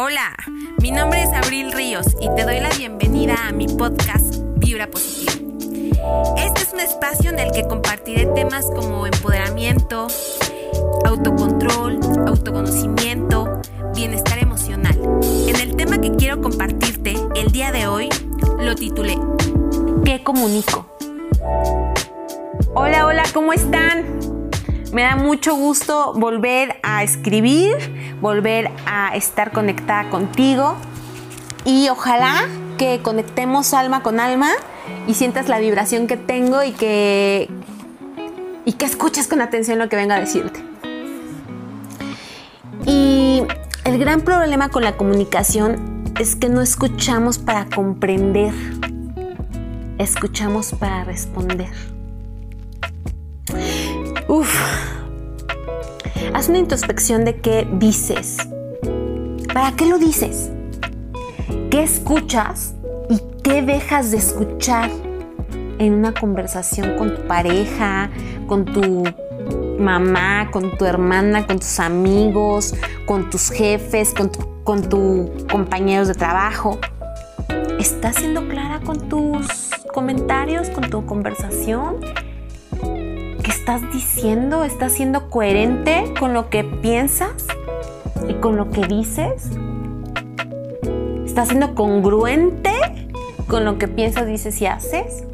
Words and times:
Hola, 0.00 0.32
mi 0.80 0.92
nombre 0.92 1.24
es 1.24 1.32
Abril 1.32 1.72
Ríos 1.72 2.06
y 2.20 2.32
te 2.36 2.44
doy 2.44 2.60
la 2.60 2.68
bienvenida 2.68 3.34
a 3.48 3.50
mi 3.50 3.66
podcast 3.66 4.36
Vibra 4.58 4.86
Positiva. 4.86 5.32
Este 6.36 6.62
es 6.62 6.72
un 6.72 6.78
espacio 6.78 7.30
en 7.30 7.40
el 7.40 7.50
que 7.50 7.66
compartiré 7.66 8.26
temas 8.26 8.66
como 8.66 9.08
empoderamiento, 9.08 10.06
autocontrol, 11.04 11.98
autoconocimiento, 12.28 13.60
bienestar 13.96 14.38
emocional. 14.38 14.96
En 15.48 15.56
el 15.56 15.74
tema 15.74 16.00
que 16.00 16.14
quiero 16.14 16.40
compartirte 16.40 17.16
el 17.34 17.50
día 17.50 17.72
de 17.72 17.88
hoy 17.88 18.08
lo 18.60 18.76
titulé 18.76 19.18
¿Qué 20.04 20.22
comunico? 20.22 20.86
Hola, 22.72 23.04
hola, 23.04 23.24
¿cómo 23.34 23.52
están? 23.52 24.20
Me 24.92 25.02
da 25.02 25.16
mucho 25.16 25.54
gusto 25.54 26.14
volver 26.14 26.78
a 26.82 27.02
escribir, 27.02 27.76
volver 28.20 28.70
a 28.86 29.14
estar 29.16 29.52
conectada 29.52 30.10
contigo 30.10 30.76
y 31.64 31.88
ojalá 31.88 32.48
que 32.76 33.00
conectemos 33.02 33.74
alma 33.74 34.02
con 34.02 34.20
alma 34.20 34.50
y 35.06 35.14
sientas 35.14 35.48
la 35.48 35.58
vibración 35.58 36.06
que 36.06 36.16
tengo 36.16 36.62
y 36.62 36.72
que 36.72 37.50
y 38.64 38.72
que 38.72 38.84
escuches 38.84 39.28
con 39.28 39.40
atención 39.40 39.78
lo 39.78 39.88
que 39.88 39.96
venga 39.96 40.16
a 40.16 40.20
decirte. 40.20 40.62
Y 42.84 43.42
el 43.84 43.98
gran 43.98 44.20
problema 44.20 44.68
con 44.68 44.84
la 44.84 44.96
comunicación 44.96 46.04
es 46.18 46.36
que 46.36 46.48
no 46.48 46.60
escuchamos 46.60 47.38
para 47.38 47.66
comprender, 47.66 48.52
escuchamos 49.98 50.72
para 50.72 51.04
responder. 51.04 51.70
Uf. 54.28 54.97
Haz 56.34 56.48
una 56.48 56.58
introspección 56.58 57.24
de 57.24 57.36
qué 57.36 57.66
dices. 57.74 58.38
¿Para 59.52 59.72
qué 59.72 59.86
lo 59.86 59.98
dices? 59.98 60.50
¿Qué 61.70 61.82
escuchas 61.82 62.74
y 63.08 63.20
qué 63.42 63.62
dejas 63.62 64.10
de 64.10 64.18
escuchar 64.18 64.90
en 65.78 65.94
una 65.94 66.12
conversación 66.12 66.96
con 66.96 67.14
tu 67.14 67.26
pareja, 67.26 68.10
con 68.46 68.64
tu 68.64 69.04
mamá, 69.78 70.50
con 70.50 70.76
tu 70.76 70.84
hermana, 70.84 71.46
con 71.46 71.58
tus 71.58 71.80
amigos, 71.80 72.74
con 73.06 73.30
tus 73.30 73.50
jefes, 73.50 74.14
con, 74.14 74.30
tus 74.82 75.44
compañeros 75.50 76.08
de 76.08 76.14
trabajo? 76.14 76.78
¿Estás 77.78 78.16
siendo 78.16 78.46
clara 78.48 78.80
con 78.80 79.08
tus 79.08 79.70
comentarios, 79.92 80.68
con 80.70 80.90
tu 80.90 81.06
conversación? 81.06 81.96
Estás 83.68 83.92
diciendo? 83.92 84.64
¿Estás 84.64 84.94
siendo 84.94 85.28
coherente 85.28 86.14
con 86.18 86.32
lo 86.32 86.48
que 86.48 86.64
piensas 86.64 87.34
y 88.26 88.32
con 88.32 88.56
lo 88.56 88.70
que 88.70 88.86
dices? 88.86 89.50
¿Estás 91.26 91.48
siendo 91.48 91.74
congruente 91.74 92.72
con 93.46 93.66
lo 93.66 93.76
que 93.76 93.86
piensas, 93.86 94.26
dices 94.26 94.62
y 94.62 94.66
haces? 94.66 95.24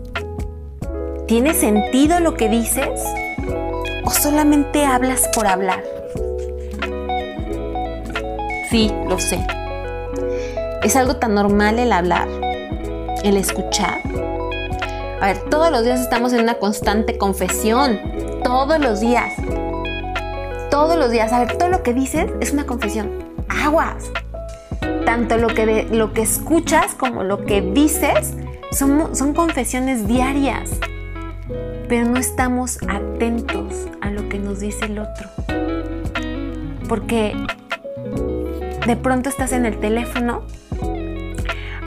¿Tiene 1.28 1.54
sentido 1.54 2.18
lo 2.18 2.34
que 2.34 2.48
dices? 2.48 3.04
¿O 4.04 4.10
solamente 4.10 4.84
hablas 4.84 5.28
por 5.32 5.46
hablar? 5.46 5.84
Sí, 8.69 8.91
lo 9.08 9.20
sé. 9.20 9.46
Es 10.82 10.96
algo 10.96 11.19
tan 11.19 11.34
normal 11.34 11.78
el 11.78 11.92
hablar, 11.92 12.26
el 13.22 13.36
escuchar 13.36 14.00
a 15.20 15.26
ver, 15.26 15.38
todos 15.50 15.70
los 15.70 15.84
días 15.84 16.00
estamos 16.00 16.32
en 16.32 16.40
una 16.40 16.54
constante 16.54 17.16
confesión. 17.18 17.98
Todos 18.42 18.78
los 18.78 19.00
días. 19.00 19.34
Todos 20.70 20.96
los 20.96 21.10
días. 21.10 21.32
A 21.32 21.40
ver, 21.40 21.56
todo 21.56 21.68
lo 21.68 21.82
que 21.82 21.94
dices 21.94 22.30
es 22.40 22.52
una 22.52 22.66
confesión. 22.66 23.10
Aguas. 23.48 24.10
Tanto 25.04 25.38
lo 25.38 25.48
que, 25.48 25.86
lo 25.90 26.12
que 26.12 26.22
escuchas 26.22 26.94
como 26.94 27.22
lo 27.22 27.44
que 27.44 27.62
dices 27.62 28.34
son, 28.72 29.14
son 29.14 29.34
confesiones 29.34 30.06
diarias. 30.06 30.70
Pero 31.88 32.08
no 32.08 32.19
estamos 32.19 32.78
atentos 32.88 33.86
a 34.00 34.10
lo 34.10 34.28
que 34.28 34.38
nos 34.38 34.60
dice 34.60 34.86
el 34.86 34.98
otro. 34.98 35.28
Porque 36.88 37.34
de 38.86 38.97
pronto 38.97 39.28
estás 39.30 39.53
en 39.53 39.64
el 39.64 39.78
teléfono 39.78 40.42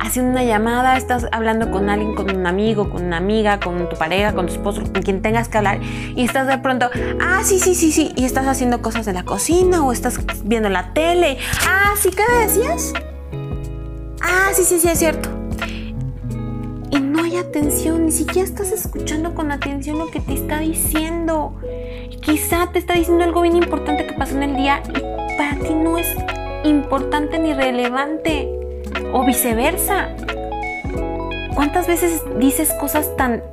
haciendo 0.08 0.32
una 0.32 0.44
llamada, 0.44 0.98
estás 0.98 1.28
hablando 1.32 1.70
con 1.70 1.90
alguien, 1.90 2.16
con 2.16 2.36
un 2.36 2.48
amigo, 2.48 2.90
con 2.90 3.04
una 3.04 3.18
amiga, 3.18 3.60
con 3.60 3.90
tu 3.90 3.96
pareja, 3.98 4.34
con 4.34 4.48
tu 4.48 4.54
esposo, 4.54 4.82
con 4.82 5.02
quien 5.02 5.22
tengas 5.22 5.50
que 5.50 5.58
hablar, 5.58 5.80
y 6.16 6.24
estás 6.24 6.48
de 6.48 6.58
pronto, 6.58 6.90
ah, 7.22 7.42
sí, 7.44 7.60
sí, 7.60 7.76
sí, 7.76 7.92
sí, 7.92 8.14
y 8.16 8.26
estás 8.26 8.48
haciendo 8.48 8.82
cosas 8.82 9.06
de 9.06 9.14
la 9.14 9.24
cocina 9.24 9.86
o 9.86 9.92
estás 9.92 10.20
viendo 10.44 10.70
la 10.70 10.94
tele. 10.94 11.38
Ah, 11.68 11.94
sí, 11.98 12.10
¿qué 12.10 12.24
decías? 12.42 12.94
Ah, 14.22 14.50
sí, 14.54 14.64
sí, 14.64 14.80
sí, 14.80 14.88
es 14.88 15.00
cierto. 15.00 15.30
Y 16.90 17.00
no 17.00 17.24
hay 17.24 17.36
atención, 17.38 18.06
ni 18.06 18.12
siquiera 18.12 18.48
estás 18.48 18.72
escuchando 18.72 19.36
con 19.36 19.52
atención 19.52 20.00
lo 20.00 20.10
que 20.10 20.22
te 20.22 20.34
está 20.34 20.60
diciendo. 20.60 21.54
Quizá 22.22 22.72
te 22.72 22.80
está 22.80 22.94
diciendo 22.94 23.24
algo 23.24 23.42
bien 23.42 23.58
importante 23.58 24.08
que 24.08 24.14
pasó 24.14 24.36
en 24.36 24.44
el 24.44 24.56
día 24.56 24.82
y 24.90 25.38
para 25.38 25.60
ti 25.60 25.74
no 25.74 25.98
es 25.98 26.08
importante 26.64 27.40
ni 27.40 27.54
relevante 27.54 28.57
o 29.14 29.26
viceversa. 29.26 30.16
¿Cuántas 31.56 31.88
veces 31.88 32.24
dices 32.38 32.72
cosas 32.80 33.16
tan 33.16 33.44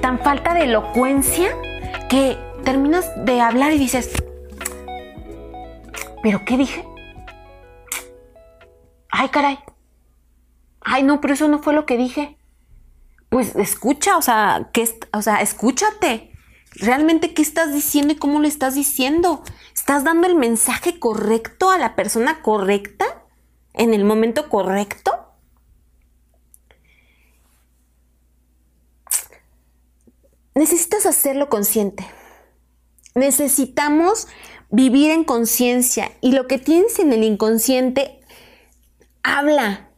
tan 0.00 0.18
falta 0.20 0.54
de 0.54 0.64
elocuencia 0.64 1.48
que 2.08 2.38
terminas 2.64 3.10
de 3.24 3.40
hablar 3.40 3.72
y 3.72 3.78
dices, 3.78 4.10
¿pero 6.22 6.44
qué 6.44 6.56
dije? 6.56 6.84
Ay, 9.10 9.28
caray. 9.30 9.58
Ay, 10.80 11.02
no, 11.02 11.20
pero 11.20 11.34
eso 11.34 11.48
no 11.48 11.58
fue 11.58 11.74
lo 11.74 11.86
que 11.86 11.96
dije. 11.96 12.38
Pues 13.28 13.56
escucha, 13.56 14.16
o 14.16 14.22
sea, 14.22 14.70
o 15.12 15.22
sea, 15.22 15.40
escúchate. 15.40 16.30
Realmente 16.76 17.34
qué 17.34 17.42
estás 17.42 17.72
diciendo 17.72 18.12
y 18.12 18.16
cómo 18.16 18.40
lo 18.40 18.46
estás 18.46 18.74
diciendo. 18.74 19.42
¿Estás 19.74 20.04
dando 20.04 20.26
el 20.26 20.36
mensaje 20.36 20.98
correcto 21.00 21.70
a 21.70 21.78
la 21.78 21.96
persona 21.96 22.42
correcta? 22.42 23.25
En 23.76 23.94
el 23.94 24.04
momento 24.04 24.48
correcto? 24.48 25.12
Necesitas 30.54 31.04
hacerlo 31.04 31.48
consciente. 31.50 32.06
Necesitamos 33.14 34.26
vivir 34.70 35.10
en 35.10 35.24
conciencia 35.24 36.10
y 36.20 36.32
lo 36.32 36.46
que 36.48 36.58
tienes 36.58 36.98
en 36.98 37.12
el 37.12 37.22
inconsciente, 37.22 38.20
habla. 39.22 39.90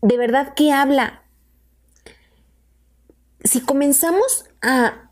De 0.00 0.16
verdad 0.16 0.54
que 0.54 0.72
habla. 0.72 1.22
Si 3.44 3.60
comenzamos 3.60 4.46
a, 4.62 5.10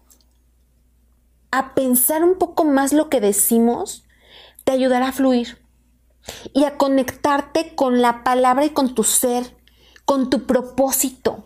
a 1.50 1.75
pensar 1.75 2.25
un 2.25 2.38
poco 2.38 2.64
más 2.64 2.92
lo 2.92 3.10
que 3.10 3.20
decimos, 3.20 4.06
te 4.64 4.72
ayudará 4.72 5.09
a 5.09 5.12
fluir 5.12 5.60
y 6.53 6.64
a 6.64 6.76
conectarte 6.76 7.75
con 7.75 8.03
la 8.03 8.25
palabra 8.25 8.64
y 8.64 8.70
con 8.70 8.94
tu 8.94 9.04
ser, 9.04 9.56
con 10.04 10.31
tu 10.31 10.47
propósito. 10.47 11.44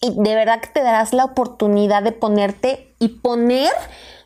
Y 0.00 0.14
de 0.14 0.34
verdad 0.34 0.60
que 0.60 0.68
te 0.68 0.82
darás 0.82 1.12
la 1.12 1.24
oportunidad 1.24 2.02
de 2.02 2.12
ponerte 2.12 2.94
y 2.98 3.08
poner 3.08 3.72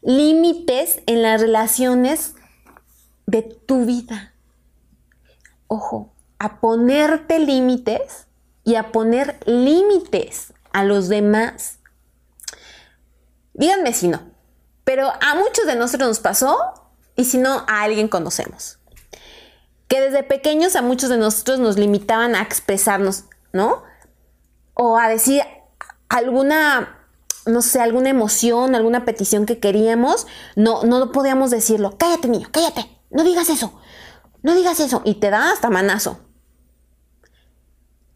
límites 0.03 1.01
en 1.07 1.23
las 1.23 1.41
relaciones 1.41 2.35
de 3.27 3.43
tu 3.43 3.87
vida. 3.87 4.35
Ojo, 5.69 6.13
a 6.39 6.61
ponerte 6.61 7.39
límites 7.39 8.27
y 8.65 8.75
a 8.75 8.93
poner 8.93 9.39
límites 9.47 10.53
a 10.73 10.85
los 10.85 11.09
demás. 11.09 11.79
Díganme 13.55 13.95
si 13.95 14.09
no, 14.09 14.21
pero 14.85 15.09
a 15.09 15.35
muchos 15.37 15.67
de 15.67 15.77
nosotros 15.77 16.09
nos 16.09 16.21
pasó 16.21 16.59
y 17.17 17.25
si 17.25 17.39
no, 17.39 17.65
a 17.69 17.83
alguien 17.83 18.09
conocemos 18.09 18.79
que 19.93 20.01
desde 20.01 20.23
pequeños 20.23 20.75
a 20.75 20.81
muchos 20.81 21.11
de 21.11 21.19
nosotros 21.19 21.61
nos 21.61 21.77
limitaban 21.77 22.35
a 22.35 22.41
expresarnos, 22.41 23.25
¿no? 23.53 23.83
O 24.73 24.97
a 24.97 25.07
decir 25.07 25.43
alguna, 26.09 26.99
no 27.45 27.61
sé, 27.61 27.79
alguna 27.79 28.09
emoción, 28.09 28.75
alguna 28.75 29.05
petición 29.05 29.45
que 29.45 29.59
queríamos, 29.59 30.27
no, 30.57 30.85
no 30.85 31.13
podíamos 31.13 31.51
decirlo. 31.51 31.99
Cállate, 31.99 32.29
niño, 32.29 32.49
cállate, 32.51 32.89
no 33.11 33.23
digas 33.23 33.51
eso, 33.51 33.79
no 34.43 34.55
digas 34.55 34.81
eso. 34.81 35.03
Y 35.05 35.17
te 35.17 35.29
da 35.29 35.53
hasta 35.53 35.69
manazo. 35.69 36.21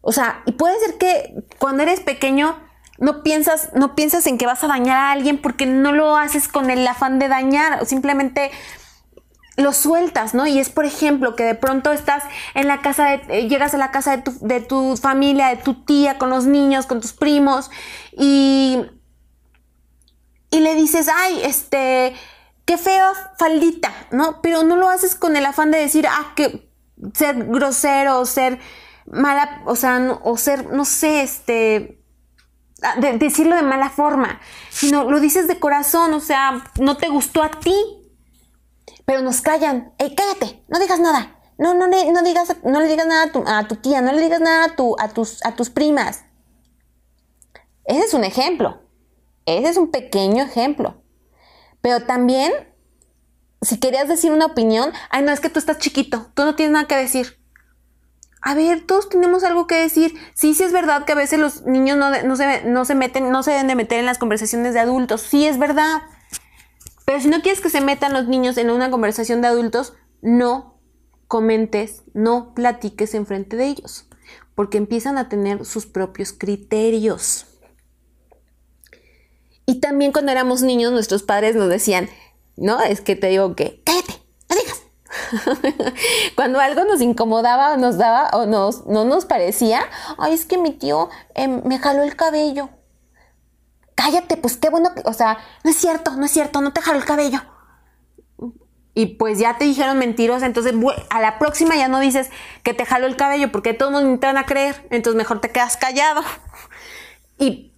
O 0.01 0.11
sea, 0.11 0.41
y 0.47 0.53
puede 0.53 0.79
ser 0.79 0.97
que 0.97 1.43
cuando 1.59 1.83
eres 1.83 1.99
pequeño 1.99 2.57
no 2.97 3.21
piensas, 3.21 3.69
no 3.75 3.93
piensas 3.93 4.25
en 4.25 4.39
que 4.39 4.47
vas 4.47 4.63
a 4.63 4.67
dañar 4.67 4.97
a 4.97 5.11
alguien 5.11 5.39
porque 5.39 5.67
no 5.67 5.91
lo 5.91 6.17
haces 6.17 6.47
con 6.47 6.71
el 6.71 6.87
afán 6.87 7.19
de 7.19 7.27
dañar, 7.27 7.85
simplemente 7.85 8.49
lo 9.57 9.73
sueltas, 9.73 10.33
¿no? 10.33 10.47
Y 10.47 10.59
es, 10.59 10.69
por 10.69 10.85
ejemplo, 10.85 11.35
que 11.35 11.43
de 11.43 11.55
pronto 11.55 11.91
estás 11.91 12.23
en 12.53 12.67
la 12.67 12.81
casa, 12.81 13.05
de, 13.05 13.21
eh, 13.29 13.49
llegas 13.49 13.73
a 13.73 13.77
la 13.77 13.91
casa 13.91 14.15
de 14.15 14.21
tu, 14.23 14.37
de 14.39 14.61
tu 14.61 14.95
familia, 14.95 15.47
de 15.47 15.57
tu 15.57 15.83
tía, 15.83 16.17
con 16.17 16.29
los 16.29 16.45
niños, 16.45 16.85
con 16.85 17.01
tus 17.01 17.13
primos, 17.13 17.71
y, 18.11 18.85
y 20.51 20.59
le 20.59 20.75
dices, 20.75 21.09
ay, 21.13 21.41
este, 21.43 22.15
qué 22.65 22.77
feo 22.77 23.11
faldita, 23.37 23.91
¿no? 24.11 24.41
Pero 24.41 24.63
no 24.63 24.77
lo 24.77 24.89
haces 24.89 25.15
con 25.15 25.35
el 25.35 25.45
afán 25.45 25.71
de 25.71 25.79
decir, 25.79 26.07
ah, 26.07 26.33
que 26.35 26.67
ser 27.13 27.45
grosero 27.45 28.25
ser 28.25 28.59
mala, 29.05 29.61
o 29.65 29.75
sea, 29.75 30.19
o 30.23 30.37
ser, 30.37 30.71
no 30.71 30.85
sé, 30.85 31.21
este, 31.21 32.03
ah, 32.83 32.95
decirlo 32.99 33.55
de 33.55 33.63
mala 33.63 33.89
forma, 33.89 34.39
sino 34.69 35.09
lo 35.09 35.19
dices 35.19 35.47
de 35.47 35.59
corazón, 35.59 36.13
o 36.13 36.19
sea, 36.19 36.63
no 36.79 36.97
te 36.97 37.07
gustó 37.07 37.41
a 37.41 37.49
ti, 37.49 37.75
pero 39.07 39.21
nos 39.21 39.39
callan, 39.39 39.93
ey, 39.99 40.13
cállate, 40.13 40.65
no 40.67 40.79
digas 40.79 40.99
nada, 40.99 41.39
no, 41.57 41.73
no, 41.73 41.87
no, 41.87 42.23
digas, 42.23 42.57
no 42.63 42.81
le 42.81 42.87
digas 42.89 43.07
nada 43.07 43.23
a 43.23 43.31
tu, 43.31 43.41
a 43.47 43.65
tu, 43.65 43.77
tía, 43.77 44.01
no 44.01 44.11
le 44.11 44.21
digas 44.21 44.41
nada 44.41 44.65
a, 44.65 44.75
tu, 44.75 44.97
a, 44.99 45.07
tus, 45.07 45.43
a 45.45 45.55
tus 45.55 45.69
primas. 45.69 46.25
Ese 47.85 48.01
es 48.01 48.13
un 48.13 48.25
ejemplo, 48.25 48.81
ese 49.45 49.69
es 49.69 49.77
un 49.77 49.91
pequeño 49.91 50.43
ejemplo. 50.43 51.01
Pero 51.79 52.05
también, 52.05 52.51
si 53.61 53.79
querías 53.79 54.09
decir 54.09 54.33
una 54.33 54.47
opinión, 54.47 54.91
ay, 55.09 55.23
no, 55.23 55.31
es 55.31 55.39
que 55.39 55.49
tú 55.49 55.59
estás 55.59 55.77
chiquito, 55.77 56.29
tú 56.33 56.43
no 56.43 56.55
tienes 56.55 56.73
nada 56.73 56.87
que 56.87 56.97
decir. 56.97 57.39
A 58.41 58.55
ver, 58.55 58.85
todos 58.85 59.07
tenemos 59.07 59.45
algo 59.45 59.67
que 59.67 59.75
decir. 59.75 60.15
Sí, 60.33 60.53
sí 60.53 60.63
es 60.63 60.73
verdad 60.73 61.05
que 61.05 61.13
a 61.13 61.15
veces 61.15 61.39
los 61.39 61.65
niños 61.65 61.97
no, 61.97 62.11
no, 62.23 62.35
se, 62.35 62.65
no 62.65 62.83
se 62.83 62.93
meten, 62.93 63.31
no 63.31 63.41
se 63.41 63.51
deben 63.51 63.67
de 63.67 63.75
meter 63.75 63.99
en 63.99 64.05
las 64.05 64.17
conversaciones 64.17 64.73
de 64.73 64.81
adultos. 64.81 65.21
Sí 65.21 65.47
es 65.47 65.57
verdad. 65.57 66.01
Pero 67.07 67.21
si 67.21 67.29
no 67.29 67.41
quieres 67.41 67.61
que 67.61 67.69
se 67.69 67.79
metan 67.79 68.11
los 68.11 68.27
niños 68.27 68.57
en 68.57 68.69
una 68.69 68.91
conversación 68.91 69.41
de 69.41 69.47
adultos, 69.47 69.93
no 70.21 70.81
comentes, 71.29 72.03
no 72.13 72.53
platiques 72.53 73.13
enfrente 73.13 73.55
de 73.55 73.67
ellos, 73.67 74.09
porque 74.55 74.77
empiezan 74.77 75.17
a 75.17 75.29
tener 75.29 75.63
sus 75.63 75.85
propios 75.85 76.33
criterios. 76.33 77.45
Y 79.65 79.79
también 79.79 80.11
cuando 80.11 80.33
éramos 80.33 80.63
niños, 80.63 80.91
nuestros 80.91 81.23
padres 81.23 81.55
nos 81.55 81.69
decían, 81.69 82.09
no, 82.57 82.81
es 82.81 82.99
que 82.99 83.15
te 83.15 83.27
digo 83.27 83.55
que, 83.55 83.81
cállate, 83.85 84.21
no 84.49 84.55
digas. 84.57 85.93
cuando 86.35 86.59
algo 86.59 86.83
nos 86.83 86.99
incomodaba 86.99 87.73
o 87.73 87.77
nos 87.77 87.97
daba 87.97 88.31
o 88.33 88.45
nos, 88.45 88.85
no 88.85 89.05
nos 89.05 89.23
parecía, 89.23 89.79
ay, 90.17 90.33
es 90.33 90.43
que 90.43 90.57
mi 90.57 90.71
tío 90.71 91.07
em, 91.35 91.61
me 91.63 91.79
jaló 91.79 92.03
el 92.03 92.17
cabello. 92.17 92.69
Cállate, 94.07 94.37
pues 94.37 94.55
qué 94.55 94.69
bueno 94.69 94.95
que, 94.95 95.01
o 95.03 95.11
sea, 95.11 95.37
no 95.65 95.69
es 95.69 95.75
cierto, 95.75 96.15
no 96.15 96.25
es 96.25 96.31
cierto, 96.31 96.61
no 96.61 96.71
te 96.71 96.79
jaló 96.79 96.97
el 96.97 97.03
cabello. 97.03 97.41
Y 98.93 99.17
pues 99.17 99.37
ya 99.37 99.57
te 99.57 99.65
dijeron 99.65 99.99
mentiros, 99.99 100.43
entonces 100.43 100.73
a 101.09 101.19
la 101.19 101.37
próxima 101.37 101.75
ya 101.75 101.89
no 101.89 101.99
dices 101.99 102.29
que 102.63 102.73
te 102.73 102.85
jaló 102.85 103.05
el 103.05 103.17
cabello 103.17 103.51
porque 103.51 103.73
todos 103.73 103.91
nos 103.91 104.17
te 104.21 104.27
van 104.27 104.37
a 104.37 104.45
creer, 104.45 104.87
entonces 104.91 105.17
mejor 105.17 105.41
te 105.41 105.49
quedas 105.51 105.75
callado. 105.75 106.21
Y 107.37 107.73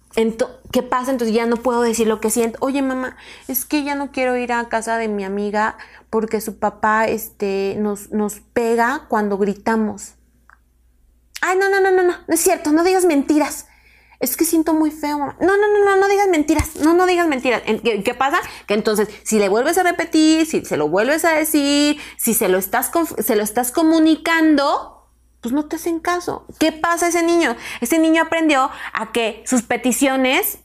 ¿Qué 0.70 0.82
pasa? 0.84 1.10
Entonces 1.10 1.34
ya 1.34 1.46
no 1.46 1.56
puedo 1.56 1.82
decir 1.82 2.06
lo 2.06 2.20
que 2.20 2.30
siento. 2.30 2.58
Oye, 2.60 2.80
mamá, 2.80 3.16
es 3.48 3.64
que 3.64 3.82
ya 3.82 3.96
no 3.96 4.12
quiero 4.12 4.36
ir 4.36 4.52
a 4.52 4.68
casa 4.68 4.98
de 4.98 5.08
mi 5.08 5.24
amiga 5.24 5.78
porque 6.10 6.40
su 6.40 6.60
papá 6.60 7.06
este, 7.06 7.74
nos, 7.76 8.12
nos 8.12 8.40
pega 8.52 9.06
cuando 9.08 9.36
gritamos. 9.36 10.14
Ay, 11.40 11.58
no, 11.58 11.68
no, 11.68 11.80
no, 11.80 11.90
no, 11.90 12.04
no, 12.04 12.14
no 12.26 12.34
es 12.34 12.40
cierto, 12.40 12.70
no 12.70 12.84
digas 12.84 13.04
mentiras. 13.04 13.66
Es 14.20 14.36
que 14.36 14.44
siento 14.44 14.74
muy 14.74 14.90
feo. 14.90 15.18
No, 15.18 15.34
no, 15.40 15.56
no, 15.56 15.84
no, 15.84 15.96
no 15.96 16.08
digas 16.08 16.28
mentiras. 16.28 16.76
No, 16.76 16.92
no 16.92 17.06
digas 17.06 17.26
mentiras. 17.26 17.62
¿Qué, 17.62 18.02
¿Qué, 18.02 18.14
pasa? 18.14 18.38
Que 18.66 18.74
entonces, 18.74 19.08
si 19.22 19.38
le 19.38 19.48
vuelves 19.48 19.78
a 19.78 19.82
repetir, 19.82 20.46
si 20.46 20.64
se 20.64 20.76
lo 20.76 20.88
vuelves 20.88 21.24
a 21.24 21.30
decir, 21.30 21.98
si 22.18 22.34
se 22.34 22.48
lo 22.48 22.58
estás, 22.58 22.90
se 23.18 23.34
lo 23.34 23.42
estás 23.42 23.72
comunicando, 23.72 25.08
pues 25.40 25.54
no 25.54 25.64
te 25.64 25.76
hacen 25.76 26.00
caso. 26.00 26.44
¿Qué 26.58 26.70
pasa 26.70 27.08
ese 27.08 27.22
niño? 27.22 27.56
Ese 27.80 27.98
niño 27.98 28.22
aprendió 28.22 28.70
a 28.92 29.10
que 29.12 29.42
sus 29.46 29.62
peticiones 29.62 30.58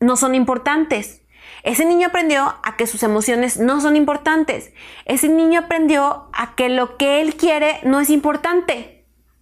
no 0.00 0.16
son 0.16 0.34
importantes. 0.34 1.20
Ese 1.62 1.84
niño 1.84 2.08
aprendió 2.08 2.54
a 2.62 2.76
que 2.76 2.86
sus 2.86 3.02
emociones 3.02 3.58
no 3.58 3.80
son 3.80 3.96
importantes. 3.96 4.72
Ese 5.04 5.28
niño 5.28 5.60
aprendió 5.60 6.28
a 6.32 6.54
que 6.54 6.68
lo 6.68 6.96
que 6.96 7.20
él 7.20 7.36
quiere 7.36 7.80
no 7.82 8.00
es 8.00 8.08
importante. 8.08 8.95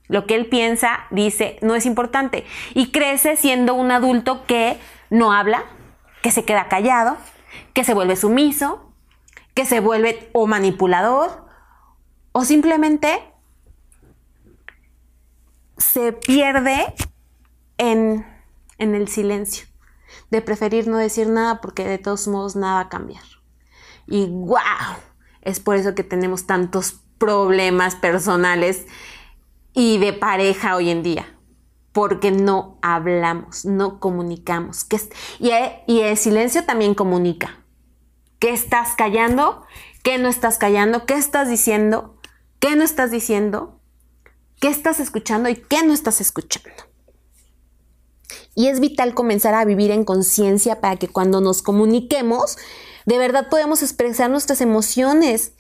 Lo 0.09 0.27
que 0.27 0.35
él 0.35 0.47
piensa, 0.47 1.07
dice, 1.11 1.59
no 1.63 1.75
es 1.75 1.87
importante. 1.87 2.45
Y 2.75 2.91
crece 2.91 3.37
siendo 3.37 3.75
un 3.75 3.91
adulto 3.91 4.45
que 4.47 4.79
no 5.11 5.33
habla, 5.33 5.65
que 6.23 6.31
se 6.31 6.45
queda 6.45 6.69
callado, 6.69 7.17
que 7.73 7.85
se 7.85 7.95
vuelve 7.95 8.17
sumiso, 8.17 8.93
que 9.55 9.65
se 9.65 9.81
vuelve 9.81 10.29
o 10.33 10.47
manipulador, 10.47 11.45
o 12.33 12.45
simplemente 12.45 13.23
se 15.79 16.13
pierde 16.13 16.93
en, 17.79 18.27
el 18.79 19.09
silencio, 19.09 19.67
de 20.31 20.43
preferir 20.43 20.89
no 20.89 20.99
decir 20.99 21.29
nada 21.29 21.61
porque 21.61 21.85
de 21.85 21.99
todos 21.99 22.27
modos 22.29 22.57
nada 22.57 22.75
va 22.75 22.81
a 22.81 22.89
cambiar. 22.89 23.23
Y 24.07 24.27
wow, 24.27 24.59
es 25.43 25.61
por 25.61 25.77
eso 25.77 25.95
que 25.95 26.05
tenemos 26.05 26.47
tantos 26.47 27.01
problemas 27.19 27.95
personales 27.95 28.87
y 29.75 29.99
de 29.99 30.15
pareja 30.15 30.77
hoy 30.77 30.89
en 30.89 31.03
día, 31.03 31.39
porque 31.93 32.31
no 32.31 32.79
hablamos, 32.81 33.67
no 33.67 34.01
comunicamos. 34.01 34.87
y, 35.39 35.51
y 35.87 36.01
el 36.01 36.17
silencio 36.17 36.65
también 36.65 36.95
comunica. 36.95 37.61
¿Qué 38.39 38.51
estás 38.51 38.95
callando? 38.97 39.67
¿Qué 40.03 40.17
no 40.17 40.29
estás 40.29 40.57
callando? 40.57 41.05
¿Qué 41.05 41.15
estás 41.15 41.49
diciendo? 41.49 42.19
¿Qué 42.59 42.77
no 42.77 42.85
estás 42.85 43.11
diciendo? 43.11 43.75
qué 44.65 44.71
estás 44.71 44.99
escuchando 44.99 45.51
y 45.51 45.57
qué 45.57 45.85
no 45.85 45.93
estás 45.93 46.23
escuchando. 46.23 46.71
Y 48.55 48.69
es 48.69 48.81
vital 48.81 49.13
comenzar 49.13 49.53
a 49.53 49.67
vivir 49.67 49.91
en 49.91 50.05
conciencia 50.05 50.81
para 50.81 50.97
que 50.97 51.07
cuando 51.07 51.43
nos 51.43 51.61
comuniquemos, 51.61 52.57
de 53.05 53.19
verdad 53.19 53.51
podamos 53.51 53.83
expresar 53.83 54.31
nuestras 54.31 54.63
emociones, 54.63 55.53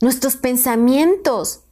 nuestros 0.00 0.36
pensamientos, 0.36 1.64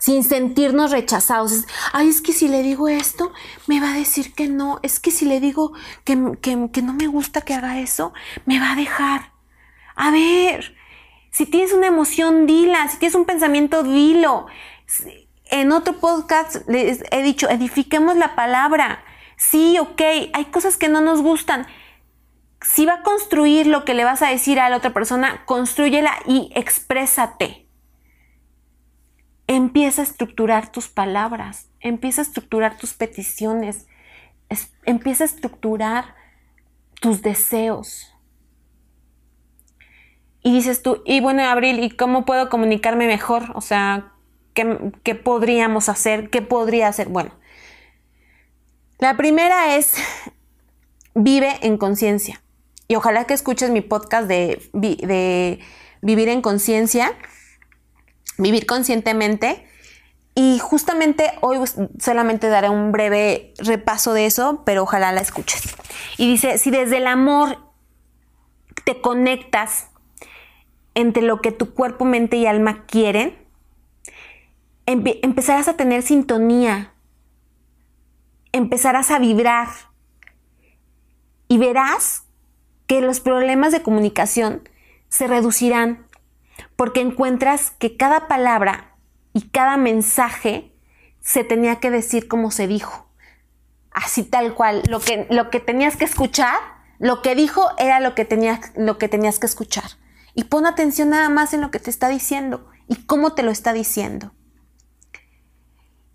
sin 0.00 0.24
sentirnos 0.24 0.90
rechazados. 0.90 1.66
Ay, 1.92 2.08
es 2.08 2.20
que 2.20 2.32
si 2.32 2.48
le 2.48 2.64
digo 2.64 2.88
esto, 2.88 3.32
me 3.68 3.80
va 3.80 3.92
a 3.92 3.96
decir 3.96 4.34
que 4.34 4.48
no. 4.48 4.80
Es 4.82 4.98
que 4.98 5.12
si 5.12 5.26
le 5.26 5.38
digo 5.38 5.72
que, 6.02 6.18
que, 6.42 6.68
que 6.72 6.82
no 6.82 6.92
me 6.92 7.06
gusta 7.06 7.42
que 7.42 7.54
haga 7.54 7.78
eso, 7.78 8.12
me 8.46 8.58
va 8.58 8.72
a 8.72 8.76
dejar. 8.76 9.32
A 9.94 10.10
ver, 10.10 10.74
si 11.30 11.46
tienes 11.46 11.72
una 11.72 11.86
emoción, 11.86 12.46
dila. 12.46 12.88
Si 12.88 12.98
tienes 12.98 13.14
un 13.14 13.26
pensamiento, 13.26 13.84
dilo 13.84 14.48
en 15.50 15.72
otro 15.72 15.94
podcast 15.98 16.68
les 16.68 17.02
he 17.10 17.22
dicho, 17.22 17.48
edifiquemos 17.48 18.16
la 18.16 18.34
palabra. 18.34 19.02
Sí, 19.36 19.78
ok, 19.78 20.00
hay 20.32 20.44
cosas 20.46 20.76
que 20.76 20.88
no 20.88 21.00
nos 21.00 21.22
gustan. 21.22 21.66
Si 22.62 22.86
va 22.86 22.94
a 22.94 23.02
construir 23.02 23.66
lo 23.66 23.84
que 23.84 23.94
le 23.94 24.04
vas 24.04 24.22
a 24.22 24.28
decir 24.28 24.60
a 24.60 24.68
la 24.68 24.76
otra 24.76 24.92
persona, 24.92 25.44
construyela 25.46 26.12
y 26.26 26.52
exprésate. 26.54 27.66
Empieza 29.52 30.02
a 30.02 30.04
estructurar 30.04 30.70
tus 30.70 30.86
palabras, 30.88 31.68
empieza 31.80 32.20
a 32.20 32.24
estructurar 32.24 32.78
tus 32.78 32.94
peticiones, 32.94 33.88
empieza 34.84 35.24
a 35.24 35.26
estructurar 35.26 36.14
tus 37.00 37.20
deseos. 37.20 38.14
Y 40.40 40.52
dices 40.52 40.82
tú, 40.82 41.02
y 41.04 41.20
bueno, 41.20 41.42
Abril, 41.42 41.82
¿y 41.82 41.90
cómo 41.90 42.24
puedo 42.24 42.48
comunicarme 42.48 43.08
mejor? 43.08 43.50
O 43.54 43.60
sea, 43.60 44.12
¿Qué, 44.54 45.14
podríamos 45.14 45.88
hacer? 45.88 46.30
¿Qué 46.30 46.42
podría 46.42 46.88
hacer? 46.88 47.08
Bueno, 47.08 47.32
la 48.98 49.16
primera 49.16 49.76
es 49.76 49.94
vive 51.14 51.58
en 51.62 51.78
conciencia. 51.78 52.42
Y 52.88 52.96
ojalá 52.96 53.24
que 53.24 53.34
escuches 53.34 53.70
mi 53.70 53.80
podcast 53.80 54.26
de, 54.26 54.68
de 54.72 55.60
vivir 56.02 56.28
en 56.28 56.42
conciencia, 56.42 57.12
vivir 58.40 58.66
conscientemente. 58.66 59.66
Y 60.34 60.58
justamente 60.58 61.32
hoy 61.40 61.58
solamente 61.98 62.48
daré 62.48 62.68
un 62.68 62.92
breve 62.92 63.52
repaso 63.58 64.12
de 64.12 64.26
eso, 64.26 64.62
pero 64.64 64.82
ojalá 64.82 65.12
la 65.12 65.20
escuches. 65.20 65.62
Y 66.16 66.28
dice, 66.28 66.58
si 66.58 66.70
desde 66.70 66.98
el 66.98 67.06
amor 67.06 67.58
te 68.84 69.00
conectas 69.00 69.88
entre 70.94 71.22
lo 71.22 71.40
que 71.40 71.52
tu 71.52 71.74
cuerpo, 71.74 72.04
mente 72.04 72.36
y 72.36 72.46
alma 72.46 72.86
quieren, 72.86 73.36
empezarás 74.86 75.68
a 75.68 75.76
tener 75.76 76.02
sintonía, 76.02 76.94
empezarás 78.52 79.10
a 79.10 79.18
vibrar 79.18 79.68
y 81.48 81.58
verás 81.58 82.24
que 82.86 83.00
los 83.00 83.20
problemas 83.20 83.72
de 83.72 83.82
comunicación 83.82 84.68
se 85.08 85.26
reducirán 85.26 86.06
porque 86.80 87.02
encuentras 87.02 87.72
que 87.72 87.98
cada 87.98 88.26
palabra 88.26 88.96
y 89.34 89.50
cada 89.50 89.76
mensaje 89.76 90.74
se 91.20 91.44
tenía 91.44 91.76
que 91.76 91.90
decir 91.90 92.26
como 92.26 92.50
se 92.50 92.66
dijo. 92.66 93.06
Así 93.90 94.24
tal 94.24 94.54
cual, 94.54 94.82
lo 94.88 94.98
que, 94.98 95.26
lo 95.28 95.50
que 95.50 95.60
tenías 95.60 95.98
que 95.98 96.06
escuchar, 96.06 96.58
lo 96.98 97.20
que 97.20 97.34
dijo 97.34 97.68
era 97.76 98.00
lo 98.00 98.14
que, 98.14 98.24
tenías, 98.24 98.72
lo 98.76 98.96
que 98.96 99.08
tenías 99.08 99.38
que 99.38 99.44
escuchar. 99.44 99.90
Y 100.32 100.44
pon 100.44 100.64
atención 100.64 101.10
nada 101.10 101.28
más 101.28 101.52
en 101.52 101.60
lo 101.60 101.70
que 101.70 101.80
te 101.80 101.90
está 101.90 102.08
diciendo 102.08 102.66
y 102.88 103.04
cómo 103.04 103.34
te 103.34 103.42
lo 103.42 103.50
está 103.50 103.74
diciendo 103.74 104.32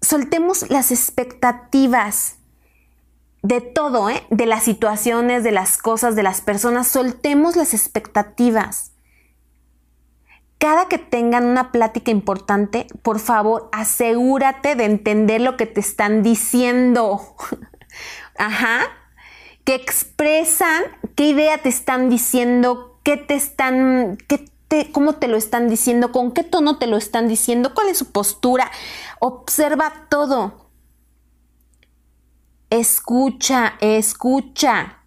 soltemos 0.02 0.70
las 0.70 0.90
expectativas 0.92 2.38
de 3.42 3.62
todo, 3.62 4.10
¿eh? 4.10 4.26
de 4.32 4.46
las 4.46 4.64
situaciones, 4.64 5.44
de 5.44 5.52
las 5.52 5.78
cosas, 5.78 6.16
de 6.16 6.24
las 6.24 6.42
personas, 6.42 6.88
soltemos 6.88 7.56
las 7.56 7.74
expectativas. 7.74 8.95
Cada 10.66 10.88
que 10.88 10.98
tengan 10.98 11.46
una 11.46 11.72
plática 11.72 12.10
importante, 12.10 12.88
por 13.04 13.20
favor, 13.20 13.70
asegúrate 13.72 14.74
de 14.74 14.86
entender 14.86 15.40
lo 15.40 15.58
que 15.58 15.68
te 15.68 15.80
están 15.80 16.24
diciendo. 16.24 17.22
Ajá. 18.40 18.80
Que 19.64 19.76
expresan 19.76 20.82
qué 21.14 21.28
idea 21.28 21.60
te 21.60 21.70
están 21.70 22.10
diciendo, 22.10 23.00
qué 23.04 23.16
te 23.16 23.36
están, 23.36 24.18
qué 24.28 24.50
te, 24.68 24.92
cómo 24.92 25.14
te 25.14 25.28
lo 25.28 25.38
están 25.38 25.70
diciendo, 25.70 26.12
con 26.12 26.32
qué 26.32 26.42
tono 26.42 26.80
te 26.80 26.88
lo 26.88 26.98
están 26.98 27.28
diciendo, 27.28 27.76
cuál 27.76 27.90
es 27.90 28.00
su 28.00 28.12
postura. 28.12 28.72
Observa 29.20 30.08
todo. 30.10 30.72
Escucha, 32.72 33.76
escucha. 33.82 35.04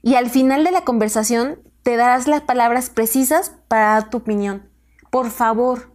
Y 0.00 0.14
al 0.14 0.30
final 0.30 0.62
de 0.62 0.70
la 0.70 0.84
conversación 0.84 1.58
te 1.82 1.96
darás 1.96 2.28
las 2.28 2.42
palabras 2.42 2.88
precisas 2.88 3.52
para 3.66 4.08
tu 4.08 4.18
opinión. 4.18 4.70
Por 5.12 5.30
favor, 5.30 5.94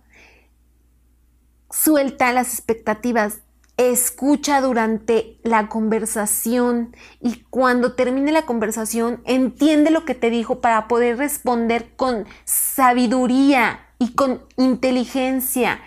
suelta 1.72 2.32
las 2.34 2.54
expectativas, 2.54 3.40
escucha 3.76 4.62
durante 4.62 5.40
la 5.42 5.70
conversación 5.70 6.96
y 7.20 7.42
cuando 7.50 7.96
termine 7.96 8.32
la 8.32 8.46
conversación 8.46 9.24
entiende 9.26 9.90
lo 9.90 10.06
que 10.06 10.14
te 10.14 10.30
dijo 10.30 10.62
para 10.62 10.88
poder 10.88 11.18
responder 11.18 11.96
con 11.96 12.28
sabiduría 12.46 13.80
y 13.98 14.14
con 14.14 14.44
inteligencia, 14.56 15.80